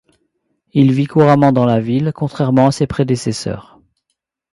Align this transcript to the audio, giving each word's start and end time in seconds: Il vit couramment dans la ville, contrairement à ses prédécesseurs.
Il 0.73 0.93
vit 0.93 1.05
couramment 1.05 1.51
dans 1.51 1.67
la 1.67 1.79
ville, 1.79 2.11
contrairement 2.15 2.65
à 2.65 2.71
ses 2.71 2.87
prédécesseurs. 2.87 3.79